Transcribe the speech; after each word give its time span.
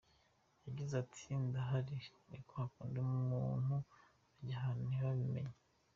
Yagize 0.65 0.93
ati 1.03 1.25
“Ndahari, 1.45 1.97
ni 2.29 2.39
kwa 2.47 2.63
kundi 2.73 2.97
umuntu 3.09 3.75
ajya 4.39 4.55
ahantu 4.59 4.83
ntibabimenye…. 4.89 5.55